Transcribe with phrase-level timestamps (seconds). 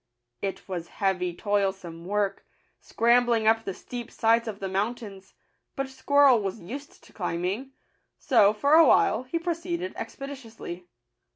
[0.41, 2.43] It was heavy toilsome work,
[2.79, 5.35] scrambling up the steep sides of the mountains;
[5.75, 7.73] but Squirrel was used to climbing;
[8.17, 10.87] so, for a while, he proceeded expeditiously.